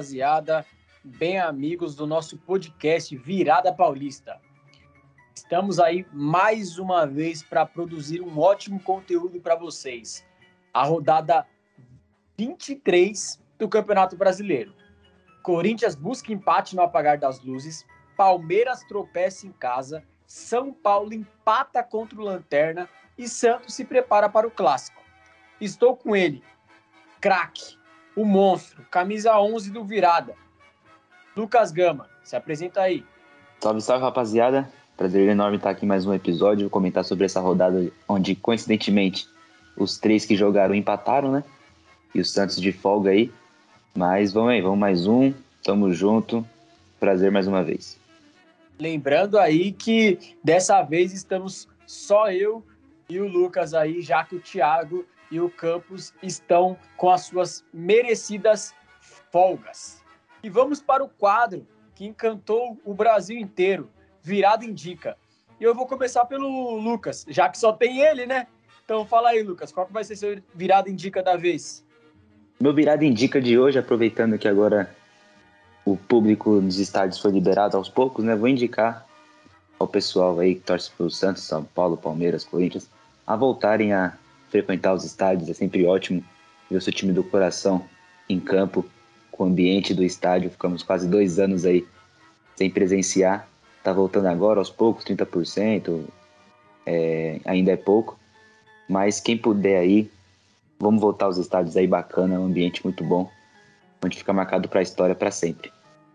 [0.00, 0.64] rapaziada,
[1.04, 4.40] bem amigos do nosso podcast Virada Paulista.
[5.34, 10.24] Estamos aí mais uma vez para produzir um ótimo conteúdo para vocês.
[10.72, 11.46] A rodada
[12.38, 14.74] 23 do Campeonato Brasileiro.
[15.42, 17.84] Corinthians busca empate no apagar das luzes,
[18.16, 24.48] Palmeiras tropeça em casa, São Paulo empata contra o Lanterna e Santos se prepara para
[24.48, 25.02] o clássico.
[25.60, 26.42] Estou com ele,
[27.20, 27.78] craque,
[28.20, 30.34] o monstro, camisa 11 do Virada.
[31.34, 33.02] Lucas Gama, se apresenta aí.
[33.60, 34.70] Salve, salve, rapaziada.
[34.94, 39.26] Prazer enorme estar aqui em mais um episódio, comentar sobre essa rodada onde, coincidentemente,
[39.74, 41.42] os três que jogaram empataram, né?
[42.14, 43.32] E o Santos de folga aí.
[43.94, 45.32] Mas vamos aí, vamos mais um.
[45.64, 46.46] Tamo junto.
[46.98, 47.98] Prazer mais uma vez.
[48.78, 52.62] Lembrando aí que dessa vez estamos só eu
[53.08, 57.64] e o Lucas aí, já que o Thiago e o Campos estão com as suas
[57.72, 58.74] merecidas
[59.30, 60.02] folgas.
[60.42, 63.88] E vamos para o quadro que encantou o Brasil inteiro,
[64.22, 65.16] Virada Indica.
[65.60, 68.46] E eu vou começar pelo Lucas, já que só tem ele, né?
[68.84, 71.84] Então fala aí, Lucas, qual que vai ser seu Virada Indica da vez?
[72.58, 74.94] Meu Virada Indica de hoje, aproveitando que agora
[75.84, 78.34] o público nos estádios foi liberado aos poucos, né?
[78.34, 79.06] Vou indicar
[79.78, 82.88] ao pessoal aí que torce pelo Santos, São Paulo, Palmeiras, Corinthians,
[83.26, 84.18] a voltarem a
[84.50, 86.22] frequentar os estádios, é sempre ótimo
[86.68, 87.84] ver o seu time do coração
[88.28, 88.84] em campo,
[89.30, 90.50] com o ambiente do estádio.
[90.50, 91.86] Ficamos quase dois anos aí
[92.56, 93.48] sem presenciar.
[93.82, 96.04] Tá voltando agora aos poucos, 30%,
[96.84, 98.18] é, ainda é pouco.
[98.88, 100.10] Mas quem puder aí,
[100.78, 103.30] vamos voltar aos estádios aí, bacana, é um ambiente muito bom,
[104.04, 105.72] onde fica marcado para a história para sempre.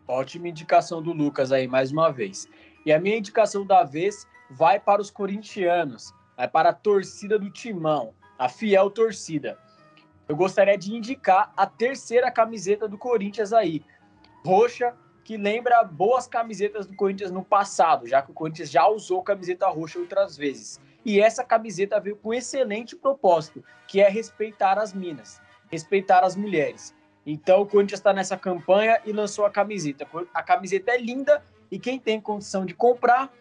[0.07, 2.47] Ótima indicação do Lucas aí, mais uma vez.
[2.85, 7.49] E a minha indicação da vez vai para os corintianos, vai para a torcida do
[7.49, 9.57] Timão a fiel torcida.
[10.27, 13.83] Eu gostaria de indicar a terceira camiseta do Corinthians aí,
[14.43, 19.23] roxa, que lembra boas camisetas do Corinthians no passado, já que o Corinthians já usou
[19.23, 20.79] camiseta roxa outras vezes.
[21.03, 26.35] E essa camiseta veio com um excelente propósito, que é respeitar as minas, respeitar as
[26.35, 26.95] mulheres.
[27.25, 30.07] Então o Corinthians está nessa campanha e lançou a camiseta.
[30.33, 33.31] A camiseta é linda e quem tem condição de comprar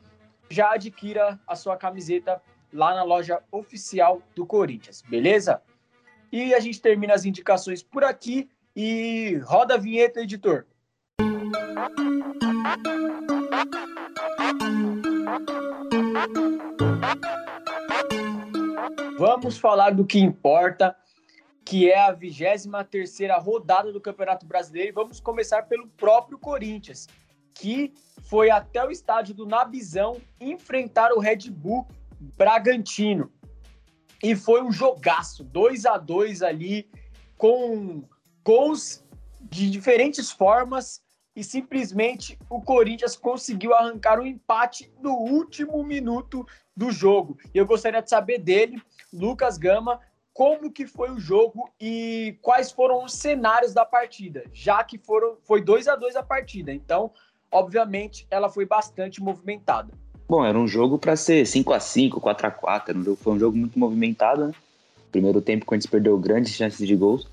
[0.49, 2.41] já adquira a sua camiseta
[2.75, 5.63] lá na loja oficial do Corinthians, beleza?
[6.33, 10.67] E a gente termina as indicações por aqui e roda a vinheta, editor.
[19.17, 20.97] Vamos falar do que importa,
[21.65, 24.89] que é a 23 terceira rodada do Campeonato Brasileiro.
[24.89, 27.07] E vamos começar pelo próprio Corinthians,
[27.55, 31.87] que foi até o estádio do Nabizão enfrentar o Red Bull
[32.37, 33.31] Bragantino.
[34.23, 36.89] E foi um jogaço, 2 a 2 ali,
[37.37, 38.05] com
[38.45, 39.05] gols
[39.41, 41.03] de diferentes formas,
[41.37, 46.47] e simplesmente o Corinthians conseguiu arrancar um empate no último minuto
[46.77, 47.39] do jogo.
[47.53, 48.81] E eu gostaria de saber dele,
[49.13, 50.01] Lucas Gama,
[50.33, 55.37] como que foi o jogo e quais foram os cenários da partida, já que foram
[55.45, 56.73] foi 2 a 2 a partida.
[56.73, 57.13] Então,
[57.51, 59.93] obviamente, ela foi bastante movimentada.
[60.29, 63.33] Bom, era um jogo para ser 5 a 5 4 a 4 um jogo, Foi
[63.35, 64.53] um jogo muito movimentado, né?
[65.13, 67.29] Primeiro tempo, a gente perdeu grandes chances de gols,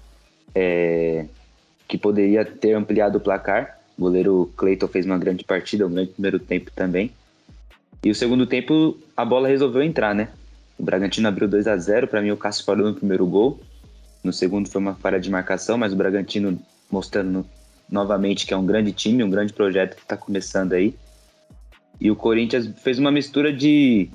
[0.53, 1.25] é,
[1.87, 3.79] que poderia ter ampliado o placar.
[3.97, 7.11] O goleiro Cleiton fez uma grande partida, um grande primeiro tempo também.
[8.03, 10.29] E o segundo tempo, a bola resolveu entrar, né?
[10.77, 13.59] O Bragantino abriu 2 a 0 Para mim, o Cássio falou no primeiro gol.
[14.23, 16.59] No segundo foi uma falha de marcação, mas o Bragantino
[16.91, 17.45] mostrando
[17.89, 20.95] novamente que é um grande time, um grande projeto que está começando aí.
[22.01, 24.09] E o Corinthians fez uma mistura de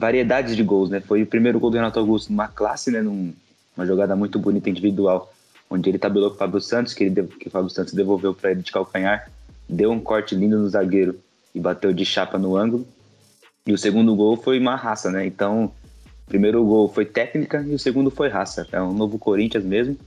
[0.00, 0.98] variedades de gols, né?
[0.98, 3.02] Foi o primeiro gol do Renato Augusto numa classe, né?
[3.02, 3.34] Num,
[3.76, 5.30] uma jogada muito bonita individual,
[5.68, 8.52] onde ele tabelou com o Fábio Santos, que, ele, que o Fábio Santos devolveu para
[8.52, 9.30] ele de calcanhar,
[9.68, 11.20] deu um corte lindo no zagueiro
[11.54, 12.88] e bateu de chapa no ângulo.
[13.66, 15.26] E o segundo gol foi uma raça, né?
[15.26, 18.66] Então, o primeiro gol foi técnica e o segundo foi raça.
[18.72, 19.98] É um novo Corinthians mesmo.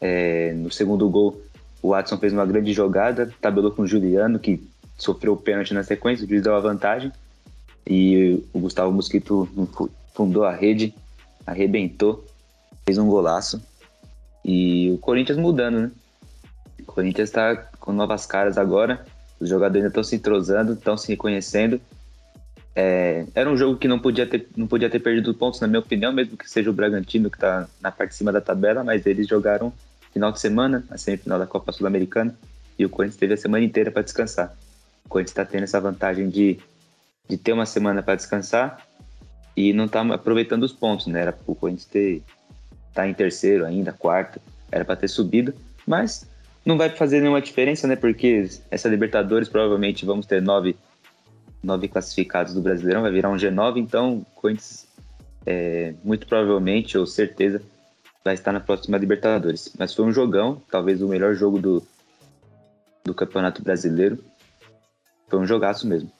[0.00, 1.38] É, no segundo gol,
[1.82, 4.66] o Watson fez uma grande jogada, tabelou com o Juliano, que
[5.02, 7.12] sofreu o pênalti na sequência, o juiz deu a vantagem
[7.86, 9.48] e o Gustavo Mosquito
[10.14, 10.94] fundou a rede,
[11.46, 12.24] arrebentou,
[12.84, 13.62] fez um golaço
[14.44, 15.90] e o Corinthians mudando, né?
[16.80, 19.04] O Corinthians está com novas caras agora,
[19.38, 21.80] os jogadores ainda estão se entrosando, estão se reconhecendo.
[22.74, 25.80] É, era um jogo que não podia, ter, não podia ter perdido pontos, na minha
[25.80, 29.06] opinião, mesmo que seja o Bragantino que está na parte de cima da tabela, mas
[29.06, 29.72] eles jogaram
[30.12, 32.34] final de semana, a semifinal da Copa Sul-Americana,
[32.78, 34.56] e o Corinthians teve a semana inteira para descansar.
[35.04, 36.58] O Corinthians está tendo essa vantagem de,
[37.28, 38.86] de ter uma semana para descansar
[39.56, 41.22] e não está aproveitando os pontos, né?
[41.22, 42.22] Era o Corinthians ter
[42.92, 45.54] tá em terceiro ainda, quarto, era para ter subido,
[45.86, 46.26] mas
[46.64, 47.96] não vai fazer nenhuma diferença, né?
[47.96, 50.76] Porque essa Libertadores provavelmente vamos ter nove,
[51.62, 54.86] nove classificados do Brasileirão, vai virar um G9, então o Corinthians
[55.46, 57.62] é, muito provavelmente, ou certeza,
[58.24, 59.72] vai estar na próxima Libertadores.
[59.78, 61.82] Mas foi um jogão, talvez o melhor jogo do,
[63.04, 64.22] do Campeonato Brasileiro.
[65.30, 66.10] Foi um jogaço mesmo.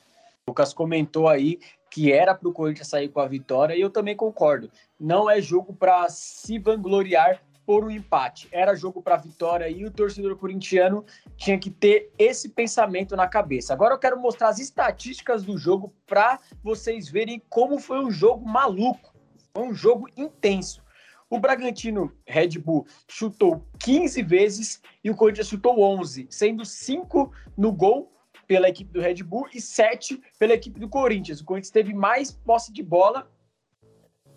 [0.46, 1.58] O Lucas comentou aí
[1.90, 4.70] que era para o Corinthians sair com a vitória e eu também concordo.
[4.98, 8.48] Não é jogo para se vangloriar por um empate.
[8.52, 11.04] Era jogo para vitória e o torcedor corintiano
[11.36, 13.72] tinha que ter esse pensamento na cabeça.
[13.72, 18.48] Agora eu quero mostrar as estatísticas do jogo para vocês verem como foi um jogo
[18.48, 19.12] maluco.
[19.52, 20.82] Foi um jogo intenso.
[21.28, 27.72] O Bragantino Red Bull chutou 15 vezes e o Corinthians chutou 11, sendo 5 no
[27.72, 28.12] gol
[28.50, 31.40] pela equipe do Red Bull e 7 pela equipe do Corinthians.
[31.40, 33.30] O Corinthians teve mais posse de bola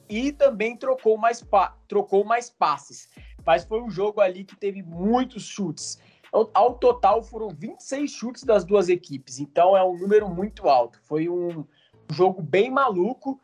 [0.08, 1.44] e também trocou mais,
[1.88, 3.10] trocou mais passes.
[3.44, 6.00] Mas foi um jogo ali que teve muitos chutes.
[6.32, 11.00] Ao total foram 26 chutes das duas equipes, então é um número muito alto.
[11.06, 11.66] Foi um
[12.12, 13.42] jogo bem maluco,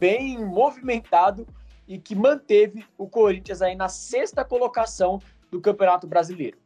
[0.00, 1.46] bem movimentado
[1.86, 6.58] e que manteve o Corinthians aí na sexta colocação do Campeonato Brasileiro.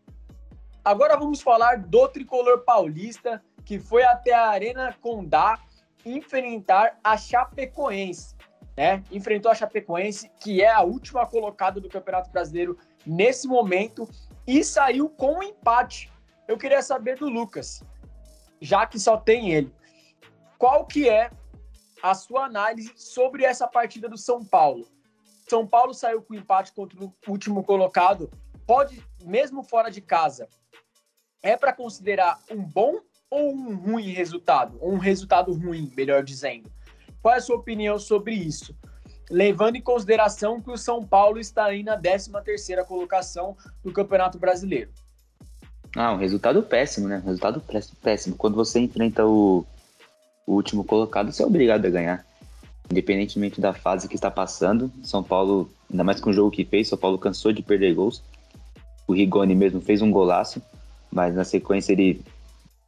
[0.84, 5.58] Agora vamos falar do tricolor paulista que foi até a Arena Condá
[6.04, 8.34] enfrentar a Chapecoense
[8.76, 9.02] né?
[9.10, 14.08] Enfrentou a Chapecoense, que é a última colocada do Campeonato Brasileiro nesse momento,
[14.46, 16.12] e saiu com um empate.
[16.48, 17.82] Eu queria saber do Lucas,
[18.60, 19.72] já que só tem ele.
[20.58, 21.30] Qual que é
[22.02, 24.86] a sua análise sobre essa partida do São Paulo?
[25.48, 28.30] São Paulo saiu com empate contra o último colocado.
[28.66, 30.48] Pode, mesmo fora de casa,
[31.42, 33.00] é para considerar um bom
[33.30, 34.76] ou um ruim resultado?
[34.80, 36.70] Ou um resultado ruim, melhor dizendo.
[37.20, 38.76] Qual é a sua opinião sobre isso?
[39.30, 44.90] Levando em consideração que o São Paulo está aí na 13ª colocação do Campeonato Brasileiro.
[45.96, 47.18] Ah, um resultado péssimo, né?
[47.24, 47.62] Um resultado
[48.02, 48.36] péssimo.
[48.36, 49.64] Quando você enfrenta o,
[50.46, 52.26] o último colocado, você é obrigado a ganhar.
[52.90, 56.88] Independentemente da fase que está passando, São Paulo, ainda mais com o jogo que fez,
[56.88, 58.22] São Paulo cansou de perder gols.
[59.06, 60.62] O Rigoni mesmo fez um golaço,
[61.10, 62.22] mas na sequência ele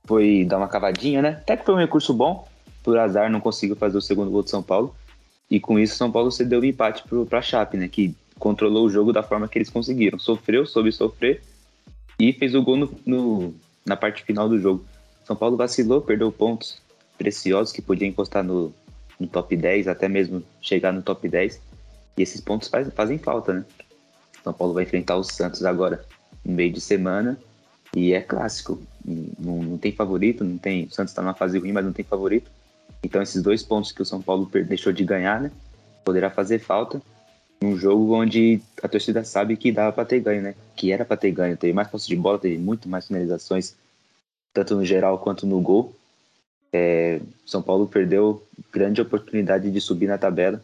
[0.04, 1.30] foi dar uma cavadinha, né?
[1.40, 2.46] Até que foi um recurso bom,
[2.82, 4.94] por azar, não conseguiu fazer o segundo gol de São Paulo.
[5.50, 7.88] E com isso, São Paulo cedeu o empate para a Chape, né?
[7.88, 10.18] Que controlou o jogo da forma que eles conseguiram.
[10.18, 11.42] Sofreu, soube sofrer
[12.18, 13.54] e fez o gol no, no,
[13.86, 14.84] na parte final do jogo.
[15.24, 16.82] São Paulo vacilou, perdeu pontos
[17.16, 18.72] preciosos que podia encostar no,
[19.18, 21.60] no top 10, até mesmo chegar no top 10.
[22.16, 23.64] E esses pontos faz, fazem falta, né?
[24.44, 26.04] São Paulo vai enfrentar o Santos agora
[26.44, 27.38] no meio de semana.
[27.96, 28.80] E é clássico.
[29.04, 30.84] Não, não tem favorito, não tem.
[30.84, 32.50] O Santos está numa fase ruim, mas não tem favorito.
[33.02, 35.50] Então esses dois pontos que o São Paulo deixou de ganhar, né,
[36.04, 37.00] poderá fazer falta
[37.62, 40.54] num jogo onde a torcida sabe que dava para ter ganho, né?
[40.76, 43.74] Que era para ter ganho, teve mais posse de bola, teve muito mais finalizações,
[44.52, 45.94] tanto no geral quanto no gol.
[46.72, 50.62] É, São Paulo perdeu grande oportunidade de subir na tabela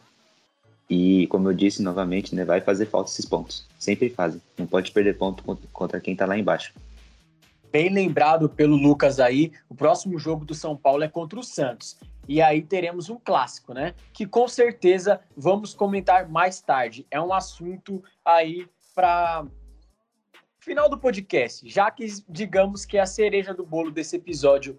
[0.91, 3.65] e, como eu disse novamente, né, vai fazer falta esses pontos.
[3.79, 4.43] Sempre fazem.
[4.59, 6.75] Não pode perder ponto contra quem está lá embaixo.
[7.71, 11.97] Bem lembrado pelo Lucas aí, o próximo jogo do São Paulo é contra o Santos.
[12.27, 13.95] E aí teremos um clássico, né?
[14.13, 17.07] Que com certeza vamos comentar mais tarde.
[17.09, 19.47] É um assunto aí para
[20.59, 24.77] final do podcast, já que digamos que é a cereja do bolo desse episódio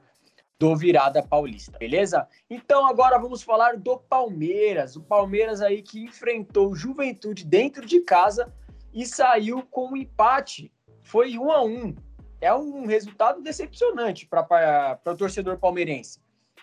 [0.62, 2.28] do Virada Paulista, beleza?
[2.48, 4.96] Então agora vamos falar do Palmeiras.
[4.96, 8.54] O Palmeiras aí que enfrentou o Juventude dentro de casa
[8.94, 10.72] e saiu com um empate.
[11.02, 11.96] Foi um a um.
[12.40, 16.22] É um resultado decepcionante para o torcedor palmeirense.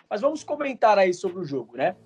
[0.09, 1.97] Mas vamos comentar aí sobre o jogo, né?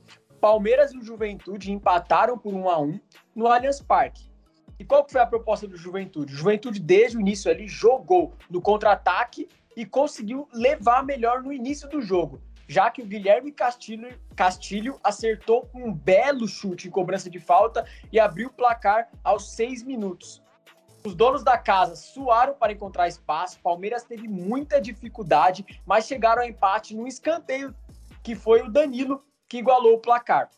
[0.41, 2.99] Palmeiras e o Juventude empataram por 1 a 1
[3.35, 4.33] no Allianz Parque.
[4.79, 6.33] E qual foi a proposta do Juventude?
[6.33, 11.87] O Juventude, desde o início ali, jogou no contra-ataque e conseguiu levar melhor no início
[11.89, 17.39] do jogo, já que o Guilherme Castilho, Castilho acertou um belo chute em cobrança de
[17.39, 20.41] falta e abriu o placar aos seis minutos.
[21.05, 26.47] Os donos da casa suaram para encontrar espaço, Palmeiras teve muita dificuldade, mas chegaram ao
[26.47, 27.75] empate num escanteio
[28.23, 30.49] que foi o Danilo que igualou o placar.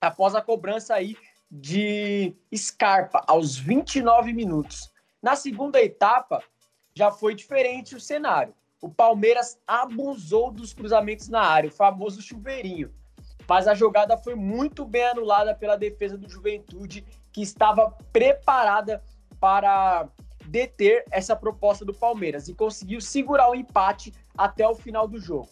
[0.00, 1.14] Após a cobrança aí
[1.50, 4.90] de Scarpa aos 29 minutos.
[5.22, 6.42] Na segunda etapa,
[6.98, 8.52] já foi diferente o cenário.
[8.82, 12.92] O Palmeiras abusou dos cruzamentos na área, o famoso chuveirinho.
[13.48, 19.00] Mas a jogada foi muito bem anulada pela defesa do Juventude, que estava preparada
[19.38, 20.08] para
[20.46, 25.50] deter essa proposta do Palmeiras e conseguiu segurar o empate até o final do jogo.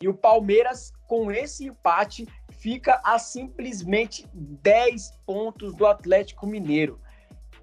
[0.00, 6.98] E o Palmeiras, com esse empate, fica a simplesmente 10 pontos do Atlético Mineiro.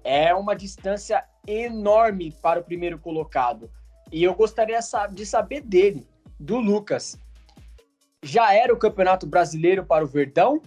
[0.04, 3.70] É uma distância enorme para o primeiro colocado.
[4.12, 4.78] E eu gostaria
[5.12, 6.06] de saber dele,
[6.38, 7.18] do Lucas.
[8.22, 10.62] Já era o Campeonato Brasileiro para o Verdão?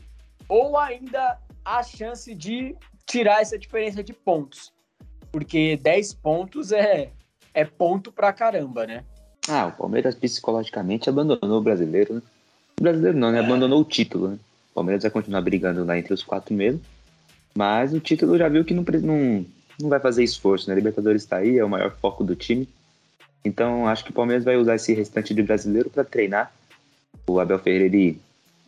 [0.48, 4.72] Ou ainda há chance de tirar essa diferença de pontos?
[5.32, 7.12] Porque 10 pontos é,
[7.54, 9.04] é ponto pra caramba, né?
[9.50, 12.22] Ah, o Palmeiras psicologicamente abandonou o brasileiro, né?
[12.80, 13.40] O brasileiro não, né?
[13.40, 14.40] Abandonou o título, né?
[14.72, 16.82] O Palmeiras vai continuar brigando lá entre os quatro mesmo.
[17.56, 19.46] Mas o título já viu que não, não,
[19.80, 20.76] não vai fazer esforço, né?
[20.76, 22.68] Libertadores está aí, é o maior foco do time.
[23.44, 26.52] Então acho que o Palmeiras vai usar esse restante de brasileiro para treinar.
[27.28, 28.20] O Abel Ferreira ele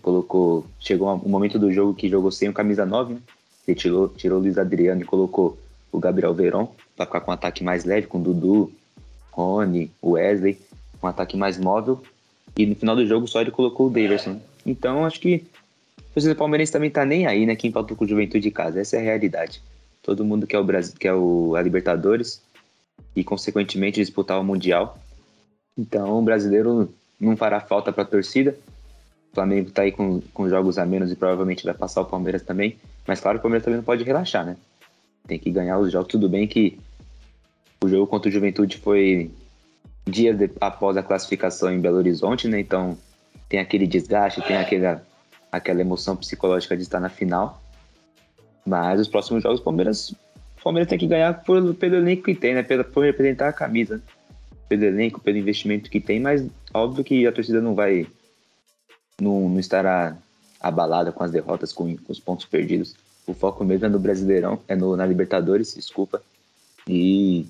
[0.02, 3.20] colocou, chegou um momento do jogo que jogou sem o camisa 9, né?
[3.68, 5.58] Ele tirou, tirou o Luiz Adriano e colocou
[5.92, 8.72] o Gabriel Veron para ficar com um ataque mais leve, com o Dudu,
[9.32, 10.58] Rony, Wesley,
[11.02, 12.02] um ataque mais móvel.
[12.58, 14.40] E no final do jogo só ele colocou o Davidson.
[14.66, 15.44] Então acho que
[15.98, 17.56] o torcedor palmeirense também tá nem aí, né?
[17.56, 18.80] Quem faltou com o Juventude de casa.
[18.80, 19.62] Essa é a realidade.
[20.02, 22.42] Todo mundo quer o Brasil, quer o a Libertadores
[23.16, 24.98] e consequentemente disputar o mundial.
[25.78, 28.58] Então o brasileiro não fará falta para a torcida.
[29.32, 32.42] O Flamengo está aí com, com jogos a menos e provavelmente vai passar o Palmeiras
[32.42, 32.78] também.
[33.06, 34.58] Mas claro, o Palmeiras também não pode relaxar, né?
[35.28, 36.08] Tem que ganhar os jogos.
[36.08, 36.80] Tudo bem que
[37.84, 39.32] o jogo contra o Juventude foi
[40.06, 42.60] dias de, após a classificação em Belo Horizonte, né?
[42.60, 42.98] Então
[43.48, 45.06] tem aquele desgaste, tem aquela,
[45.52, 47.62] aquela emoção psicológica de estar na final.
[48.70, 52.36] Mas os próximos jogos, o Palmeiras, o Palmeiras tem que ganhar por, pelo elenco que
[52.36, 52.62] tem, né?
[52.62, 54.00] Por, por representar a camisa.
[54.68, 58.06] Pelo elenco, pelo investimento que tem, mas óbvio que a torcida não vai.
[59.20, 60.16] Não, não estará
[60.62, 62.96] abalada com as derrotas, com, com, os pontos perdidos.
[63.26, 66.22] O foco mesmo é no Brasileirão, é no, na Libertadores, desculpa.
[66.88, 67.48] E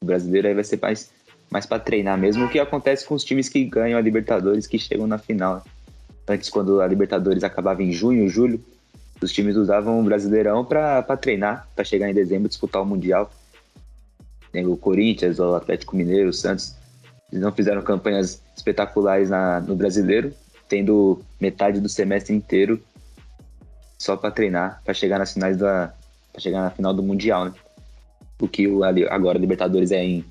[0.00, 1.10] o brasileiro aí vai ser mais,
[1.50, 4.78] mais para treinar mesmo, o que acontece com os times que ganham a Libertadores, que
[4.78, 5.62] chegam na final.
[6.26, 8.64] Antes, quando a Libertadores acabava em junho, julho,
[9.20, 13.30] os times usavam o Brasileirão para treinar, para chegar em dezembro disputar o Mundial.
[14.54, 16.74] O Corinthians, o Atlético Mineiro, o Santos,
[17.30, 20.32] eles não fizeram campanhas espetaculares na, no Brasileiro,
[20.68, 22.80] tendo metade do semestre inteiro
[23.98, 25.92] só para treinar, para chegar nas finais da,
[26.32, 27.52] para chegar na final do Mundial, né?
[28.40, 30.24] O que o, agora Libertadores é em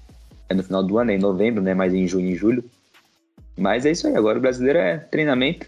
[0.48, 1.74] é no final do ano, é em novembro, né?
[1.74, 2.64] Mais em junho e julho.
[3.58, 5.68] Mas é isso aí, agora o brasileiro é treinamento.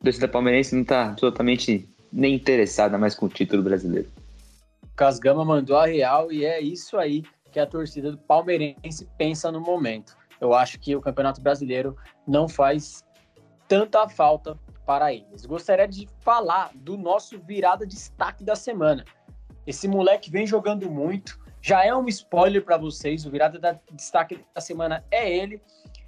[0.00, 4.08] A torcida palmeirense não tá totalmente nem interessada mais com o título brasileiro.
[4.96, 9.60] Casgama mandou a real e é isso aí que a torcida do palmeirense pensa no
[9.60, 10.16] momento.
[10.40, 13.04] Eu acho que o Campeonato Brasileiro não faz
[13.68, 15.44] tanta falta para eles.
[15.46, 19.04] Gostaria de falar do nosso virada destaque da semana.
[19.66, 23.24] Esse moleque vem jogando muito, já é um spoiler para vocês.
[23.24, 25.62] O virada da destaque da semana é ele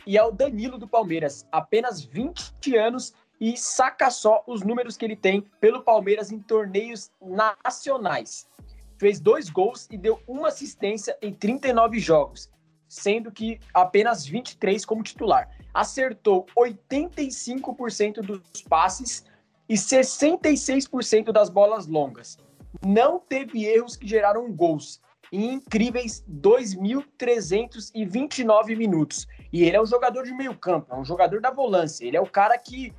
[0.06, 5.05] e é o Danilo do Palmeiras, apenas 20 anos e saca só os números que
[5.05, 8.47] ele tem pelo Palmeiras em torneios nacionais.
[8.97, 12.49] Fez dois gols e deu uma assistência em 39 jogos,
[12.89, 15.51] sendo que apenas 23 como titular.
[15.75, 19.25] Acertou 85% dos passes
[19.69, 22.39] e 66% das bolas longas.
[22.87, 25.01] Não teve erros que geraram gols
[25.33, 29.27] em incríveis 2.329 minutos.
[29.53, 32.05] E ele é um jogador de meio campo, é um jogador da volância.
[32.05, 32.95] Ele é o cara que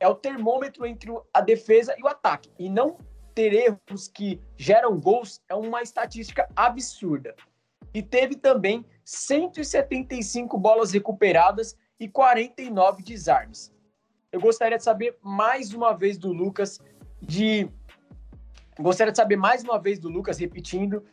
[0.00, 2.50] é o termômetro entre a defesa e o ataque.
[2.58, 2.96] E não
[3.34, 7.36] ter erros que geram gols é uma estatística absurda.
[7.92, 13.72] E teve também 175 bolas recuperadas e 49 desarmes.
[14.32, 16.80] Eu gostaria de saber mais uma vez do Lucas
[17.20, 17.68] de
[18.78, 21.04] gostaria de saber mais uma vez do Lucas repetindo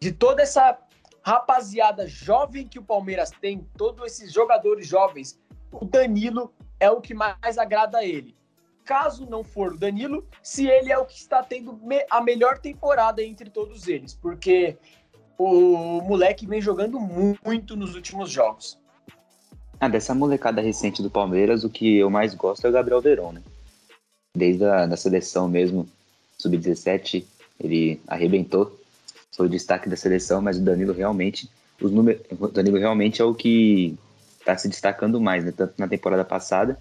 [0.00, 0.76] de toda essa
[1.22, 7.14] rapaziada jovem que o Palmeiras tem, todos esses jogadores jovens, o Danilo é o que
[7.14, 8.34] mais agrada a ele.
[8.84, 11.78] Caso não for o Danilo, se ele é o que está tendo
[12.10, 14.76] a melhor temporada entre todos eles, porque
[15.38, 18.76] o moleque vem jogando muito nos últimos jogos.
[19.78, 23.32] Ah, dessa molecada recente do Palmeiras, o que eu mais gosto é o Gabriel Verón,
[23.34, 23.42] né?
[24.36, 25.88] Desde a da seleção mesmo,
[26.38, 27.24] sub-17,
[27.60, 28.76] ele arrebentou,
[29.30, 31.48] foi o destaque da seleção, mas o Danilo realmente,
[31.80, 33.96] os números, o Danilo realmente é o que
[34.42, 35.52] está se destacando mais, né?
[35.56, 36.78] Tanto na temporada passada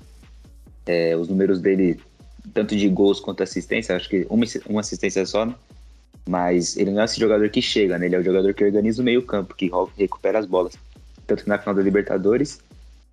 [0.86, 2.00] é, os números dele,
[2.54, 5.56] tanto de gols quanto assistência, acho que uma, uma assistência só, né?
[6.28, 8.06] mas ele não é esse jogador que chega, né?
[8.06, 10.74] Ele é o jogador que organiza o meio campo, que recupera as bolas.
[11.26, 12.60] Tanto que na final da Libertadores,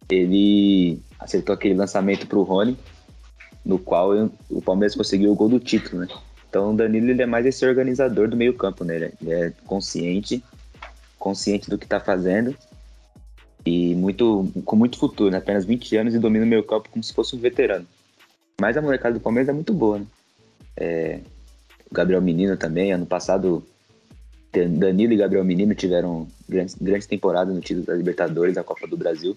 [0.08, 2.76] ele acertou aquele lançamento para o Rony,
[3.64, 4.10] no qual
[4.50, 6.08] o Palmeiras conseguiu o gol do título, né?
[6.48, 9.12] Então o Danilo ele é mais esse organizador do meio campo, né?
[9.20, 10.42] Ele é consciente,
[11.18, 12.56] consciente do que está fazendo
[13.68, 15.36] e muito, com muito futuro, né?
[15.36, 17.86] apenas 20 anos e domina o meio campo como se fosse um veterano.
[18.58, 20.06] Mas a molecada do Palmeiras é muito boa, né?
[20.76, 21.20] É,
[21.90, 23.64] o Gabriel Menino também, ano passado
[24.52, 28.96] Danilo e Gabriel Menino tiveram grandes, grandes temporadas no título da Libertadores, da Copa do
[28.96, 29.36] Brasil.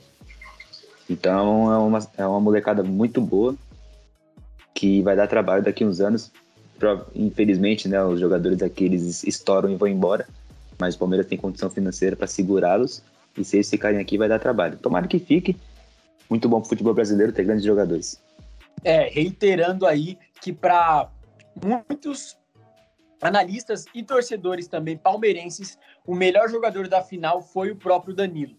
[1.10, 3.56] Então é uma, é uma molecada muito boa
[4.74, 6.32] que vai dar trabalho daqui uns anos.
[7.14, 10.26] Infelizmente, né, os jogadores aqui eles estouram e vão embora,
[10.80, 13.04] mas o Palmeiras tem condição financeira para segurá-los
[13.38, 14.78] e se eles ficarem aqui vai dar trabalho.
[14.78, 15.58] Tomara que fique.
[16.30, 18.22] Muito bom para o futebol brasileiro ter grandes jogadores.
[18.84, 21.10] É, reiterando aí que para
[21.64, 22.38] muitos
[23.22, 28.56] analistas e torcedores também palmeirenses, o melhor jogador da final foi o próprio Danilo.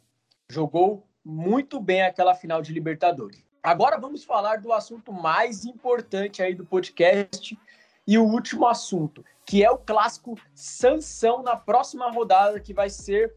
[0.48, 3.42] Jogou muito bem aquela final de Libertadores.
[3.62, 7.56] Agora vamos falar do assunto mais importante aí do podcast
[8.06, 13.32] e o último assunto, que é o clássico Sansão na próxima rodada que vai ser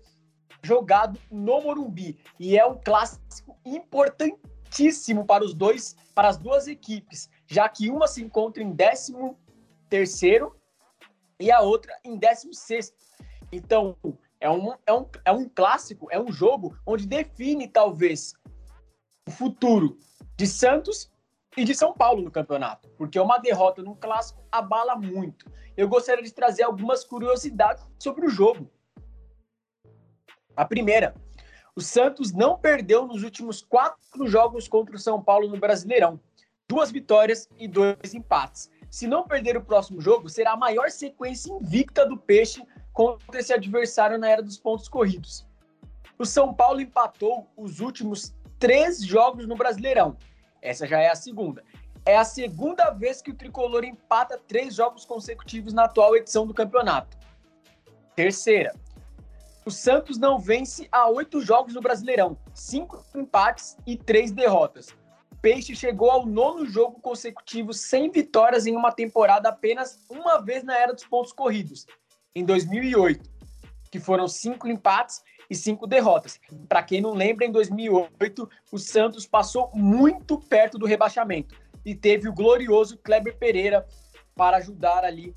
[0.65, 2.17] jogado no Morumbi.
[2.39, 8.07] E é um clássico importantíssimo para os dois, para as duas equipes, já que uma
[8.07, 9.13] se encontra em 13
[9.89, 10.55] terceiro
[11.39, 12.93] e a outra em 16.
[13.51, 13.95] Então,
[14.39, 18.33] é um, é, um, é um clássico, é um jogo onde define talvez
[19.27, 19.97] o futuro
[20.35, 21.11] de Santos
[21.55, 25.49] e de São Paulo no campeonato, porque uma derrota no clássico abala muito.
[25.77, 28.69] Eu gostaria de trazer algumas curiosidades sobre o jogo.
[30.55, 31.13] A primeira,
[31.75, 36.19] o Santos não perdeu nos últimos quatro jogos contra o São Paulo no Brasileirão.
[36.69, 38.69] Duas vitórias e dois empates.
[38.89, 43.53] Se não perder o próximo jogo, será a maior sequência invicta do Peixe contra esse
[43.53, 45.45] adversário na era dos pontos corridos.
[46.17, 50.15] O São Paulo empatou os últimos três jogos no Brasileirão.
[50.61, 51.61] Essa já é a segunda.
[52.05, 56.53] É a segunda vez que o tricolor empata três jogos consecutivos na atual edição do
[56.53, 57.17] campeonato.
[58.15, 58.73] Terceira,
[59.65, 64.95] o Santos não vence há oito jogos no Brasileirão, cinco empates e três derrotas.
[65.41, 70.77] Peixe chegou ao nono jogo consecutivo sem vitórias em uma temporada apenas uma vez na
[70.77, 71.85] era dos pontos corridos,
[72.35, 73.27] em 2008,
[73.91, 76.39] que foram cinco empates e cinco derrotas.
[76.69, 82.27] Para quem não lembra, em 2008, o Santos passou muito perto do rebaixamento e teve
[82.29, 83.85] o glorioso Kleber Pereira
[84.35, 85.35] para ajudar ali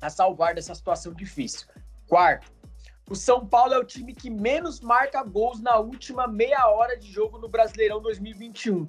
[0.00, 1.66] a salvar dessa situação difícil.
[2.06, 2.53] Quarto,
[3.08, 7.10] o São Paulo é o time que menos marca gols na última meia hora de
[7.10, 8.88] jogo no Brasileirão 2021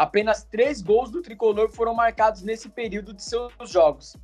[0.00, 4.16] Apenas três gols do tricolor foram marcados nesse período de seus jogos.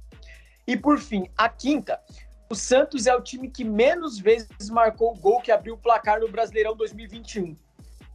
[0.66, 2.00] E por fim, a quinta,
[2.50, 6.18] o Santos é o time que menos vezes marcou o gol que abriu o placar
[6.18, 7.54] no Brasileirão 2021.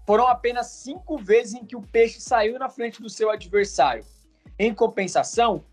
[0.08, 4.04] Foram apenas cinco vezes em que o Peixe saiu na frente do seu adversário.
[4.58, 5.64] Em compensação,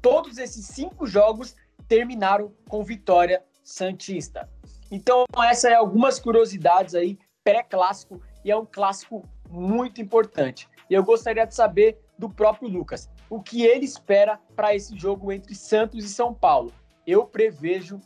[0.00, 1.54] todos esses cinco jogos
[1.86, 4.48] terminaram com vitória santista.
[4.90, 10.68] Então, essas é algumas curiosidades aí pré-clássico e é um clássico muito importante.
[10.88, 15.32] E eu gostaria de saber do próprio Lucas, o que ele espera para esse jogo
[15.32, 16.72] entre Santos e São Paulo.
[17.06, 18.00] Eu prevejo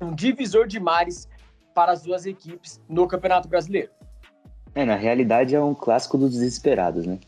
[0.00, 1.28] um divisor de mares
[1.74, 3.90] para as duas equipes no Campeonato Brasileiro.
[4.74, 7.18] É, na realidade é um clássico dos desesperados, né?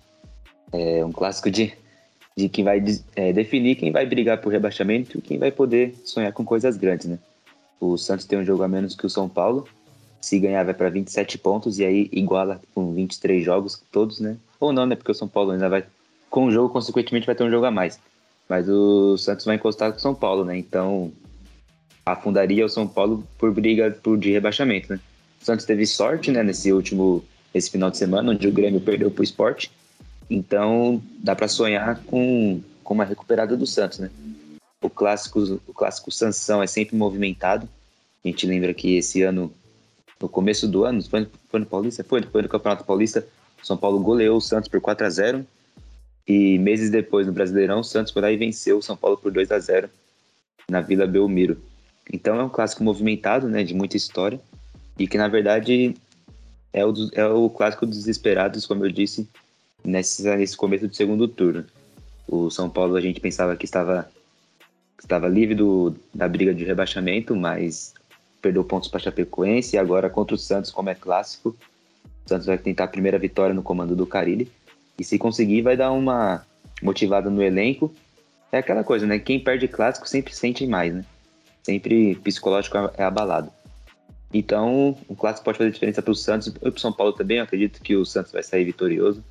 [0.72, 1.76] É um clássico de,
[2.36, 2.82] de quem vai
[3.14, 7.06] é, definir quem vai brigar por rebaixamento e quem vai poder sonhar com coisas grandes,
[7.06, 7.18] né?
[7.80, 9.66] O Santos tem um jogo a menos que o São Paulo.
[10.20, 14.36] Se ganhar, vai para 27 pontos e aí iguala com 23 jogos todos, né?
[14.58, 14.96] Ou não, né?
[14.96, 15.84] Porque o São Paulo ainda vai.
[16.30, 18.00] Com o jogo, consequentemente, vai ter um jogo a mais.
[18.48, 20.56] Mas o Santos vai encostar com o São Paulo, né?
[20.56, 21.12] Então
[22.04, 25.00] afundaria o São Paulo por briga por de rebaixamento, né?
[25.42, 29.10] O Santos teve sorte, né, nesse último esse final de semana, onde o Grêmio perdeu
[29.10, 29.70] para o esporte.
[30.30, 34.10] Então dá para sonhar com, com uma recuperada do Santos, né?
[34.82, 37.68] O clássico, o clássico Sansão é sempre movimentado.
[38.24, 39.52] A gente lembra que esse ano,
[40.20, 42.04] no começo do ano, foi, foi no Paulista?
[42.04, 43.26] Foi, foi no Campeonato Paulista,
[43.62, 45.46] são Paulo goleou o Santos por 4 a 0
[46.26, 49.32] e meses depois no Brasileirão, o Santos foi lá e venceu o São Paulo por
[49.32, 49.88] 2 a 0
[50.68, 51.60] na Vila Belmiro.
[52.12, 54.40] Então é um clássico movimentado, né, de muita história
[54.98, 55.94] e que na verdade
[56.72, 59.28] é o, é o clássico dos desesperados, como eu disse,
[59.84, 61.64] nesse, nesse começo do segundo turno.
[62.28, 64.08] O São Paulo a gente pensava que estava
[64.98, 67.94] estava livre do, da briga de rebaixamento, mas
[68.40, 71.56] perdeu pontos para Chapecoense e agora contra o Santos, como é clássico,
[72.26, 74.50] o Santos vai tentar a primeira vitória no comando do Carilli.
[74.98, 76.44] E se conseguir, vai dar uma
[76.82, 77.94] motivada no elenco.
[78.50, 79.18] É aquela coisa, né?
[79.18, 81.04] Quem perde clássico sempre sente mais, né?
[81.62, 83.50] Sempre psicológico é abalado.
[84.32, 87.38] Então, o clássico pode fazer diferença para o Santos e para o São Paulo também.
[87.38, 89.22] Eu acredito que o Santos vai sair vitorioso.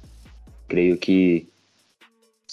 [0.67, 1.47] Creio que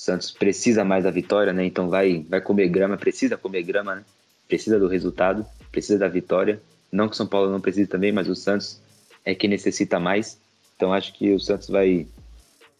[0.02, 1.64] Santos precisa mais da vitória, né?
[1.64, 4.04] Então vai, vai comer grama, precisa comer grama, né?
[4.48, 6.60] Precisa do resultado, precisa da vitória.
[6.90, 8.82] Não que o São Paulo não precise também, mas o Santos
[9.24, 10.40] é quem necessita mais.
[10.74, 12.08] Então acho que o Santos vai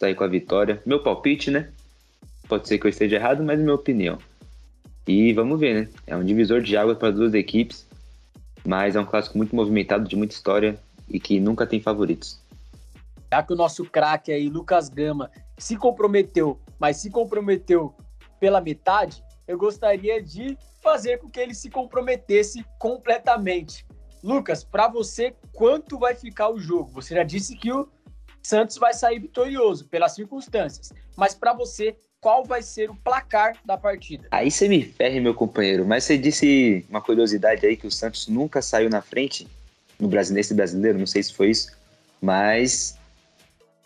[0.01, 0.83] sair com a vitória.
[0.85, 1.71] Meu palpite, né?
[2.49, 4.19] Pode ser que eu esteja errado, mas é minha opinião.
[5.07, 5.89] E vamos ver, né?
[6.09, 7.87] É um divisor de água para as duas equipes.
[8.67, 10.77] Mas é um clássico muito movimentado, de muita história
[11.09, 12.43] e que nunca tem favoritos.
[13.33, 15.31] Já que o nosso craque aí, Lucas Gama,
[15.63, 17.95] se comprometeu, mas se comprometeu
[18.41, 23.87] pela metade, eu gostaria de fazer com que ele se comprometesse completamente.
[24.23, 26.91] Lucas, para você, quanto vai ficar o jogo?
[26.93, 27.89] Você já disse que o
[28.43, 33.77] Santos vai sair vitorioso pelas circunstâncias, mas para você, qual vai ser o placar da
[33.77, 34.27] partida?
[34.33, 38.27] Aí você me ferre, meu companheiro, mas você disse uma curiosidade aí que o Santos
[38.27, 39.47] nunca saiu na frente
[39.99, 41.71] no brasileiro, brasileiro, não sei se foi isso,
[42.21, 42.99] mas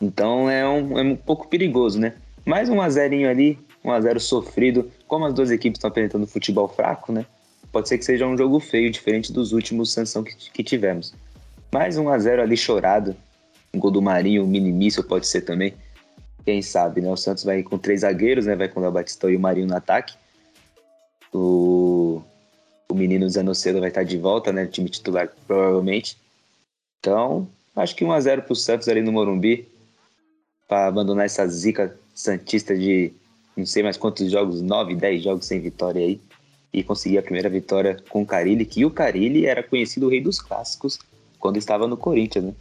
[0.01, 2.15] então é um, é um pouco perigoso, né?
[2.45, 6.27] Mais um a zerinho ali, um a zero sofrido, como as duas equipes estão apresentando
[6.27, 7.27] futebol fraco, né?
[7.73, 11.15] Pode ser que seja um jogo feio, diferente dos últimos sanção que, que tivemos.
[11.73, 13.17] Mais um a zero ali chorado,
[13.75, 15.75] um gol do Marinho, um minimício pode ser também.
[16.45, 17.11] Quem sabe, né?
[17.11, 18.55] O Santos vai com três zagueiros, né?
[18.55, 20.15] Vai com o Batistão e o Marinho no ataque.
[21.33, 22.23] O,
[22.89, 24.67] o menino Zanocelo vai estar de volta, né?
[24.67, 26.17] Time titular, provavelmente.
[27.01, 29.69] Então, acho que 1x0 pro Santos ali no Morumbi.
[30.69, 33.13] Para abandonar essa zica santista de
[33.57, 36.21] não sei mais quantos jogos, 9, 10 jogos sem vitória aí.
[36.73, 40.21] E conseguir a primeira vitória com o Carilli, que o Carilli era conhecido o rei
[40.21, 40.99] dos clássicos
[41.39, 42.55] quando estava no Corinthians, né?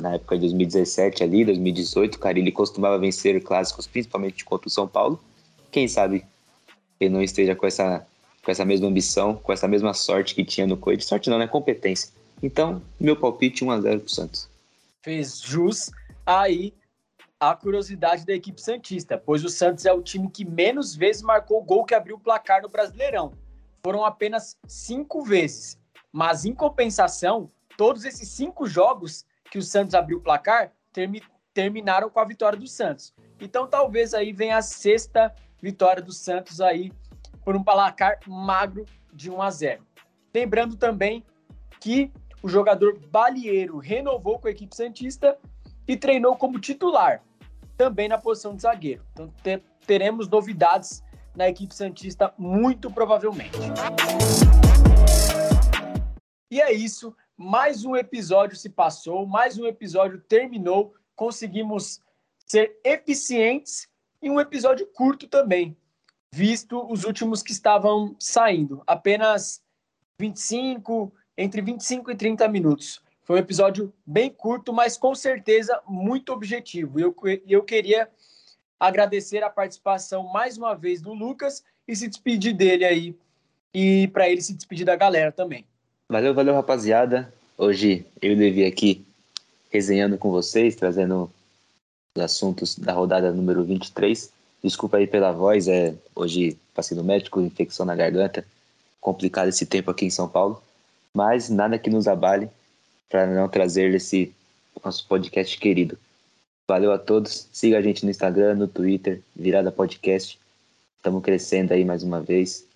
[0.00, 4.88] Na época de 2017 ali, 2018, o Carilli costumava vencer clássicos, principalmente contra o São
[4.88, 5.20] Paulo.
[5.70, 6.24] Quem sabe
[6.98, 8.06] ele não esteja com essa
[8.42, 11.08] com essa mesma ambição, com essa mesma sorte que tinha no Corinthians.
[11.08, 11.46] Sorte não, né?
[11.46, 12.10] Competência.
[12.42, 14.48] Então, meu palpite 1x0 pro Santos.
[15.00, 15.90] Fez jus
[16.26, 16.72] aí
[17.42, 21.58] a curiosidade da equipe Santista, pois o Santos é o time que menos vezes marcou
[21.58, 23.32] o gol que abriu o placar no Brasileirão.
[23.84, 25.76] Foram apenas cinco vezes.
[26.12, 31.20] Mas, em compensação, todos esses cinco jogos que o Santos abriu o placar termi
[31.52, 33.12] terminaram com a vitória do Santos.
[33.40, 36.92] Então, talvez aí venha a sexta vitória do Santos aí
[37.44, 39.86] por um placar magro de 1 a 0.
[40.32, 41.24] Lembrando também
[41.80, 45.36] que o jogador Balieiro renovou com a equipe Santista
[45.88, 47.22] e treinou como titular,
[47.82, 49.04] também na posição de zagueiro.
[49.12, 49.32] Então
[49.84, 51.02] teremos novidades
[51.34, 53.58] na equipe Santista muito provavelmente.
[56.48, 62.00] E é isso, mais um episódio se passou, mais um episódio terminou, conseguimos
[62.46, 63.88] ser eficientes
[64.22, 65.76] e um episódio curto também
[66.32, 68.80] visto os últimos que estavam saindo.
[68.86, 69.60] Apenas
[70.20, 73.02] 25, entre 25 e 30 minutos.
[73.24, 76.98] Foi um episódio bem curto, mas com certeza muito objetivo.
[76.98, 77.14] Eu,
[77.46, 78.08] eu queria
[78.78, 83.16] agradecer a participação mais uma vez do Lucas e se despedir dele aí.
[83.72, 85.64] E para ele se despedir da galera também.
[86.08, 87.32] Valeu, valeu, rapaziada.
[87.56, 89.04] Hoje eu devia aqui
[89.70, 91.30] resenhando com vocês, trazendo
[92.14, 94.30] os assuntos da rodada número 23.
[94.62, 98.44] Desculpa aí pela voz, é, hoje passei no médico, infecção na garganta,
[99.00, 100.62] complicado esse tempo aqui em São Paulo,
[101.14, 102.48] mas nada que nos abale
[103.12, 104.34] para não trazer esse
[104.82, 105.98] nosso podcast querido.
[106.66, 110.40] Valeu a todos, siga a gente no Instagram, no Twitter, Virada Podcast.
[110.96, 112.66] Estamos crescendo aí mais uma vez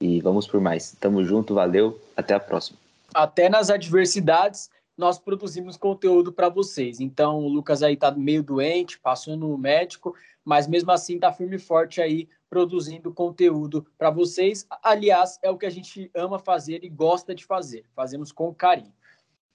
[0.00, 0.96] e vamos por mais.
[0.98, 2.78] Tamo junto, valeu, até a próxima.
[3.14, 6.98] Até nas adversidades nós produzimos conteúdo para vocês.
[6.98, 11.56] Então, o Lucas aí tá meio doente, passou no médico, mas mesmo assim tá firme
[11.56, 14.66] e forte aí produzindo conteúdo para vocês.
[14.82, 17.84] Aliás, é o que a gente ama fazer e gosta de fazer.
[17.94, 18.96] Fazemos com carinho.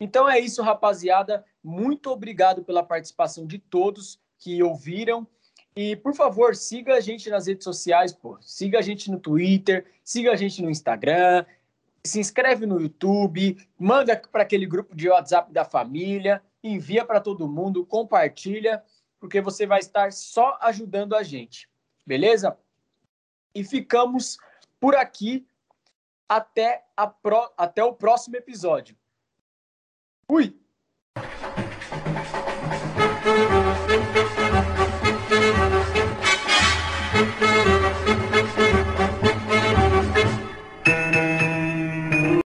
[0.01, 1.45] Então é isso, rapaziada.
[1.63, 5.27] Muito obrigado pela participação de todos que ouviram.
[5.75, 8.37] E, por favor, siga a gente nas redes sociais, pô.
[8.41, 11.45] Siga a gente no Twitter, siga a gente no Instagram,
[12.03, 17.47] se inscreve no YouTube, manda para aquele grupo de WhatsApp da família, envia para todo
[17.47, 18.83] mundo, compartilha
[19.19, 21.69] porque você vai estar só ajudando a gente,
[22.03, 22.57] beleza?
[23.53, 24.39] E ficamos
[24.79, 25.45] por aqui
[26.27, 26.83] até,
[27.21, 27.53] pro...
[27.55, 28.97] até o próximo episódio.
[30.31, 30.55] ほい。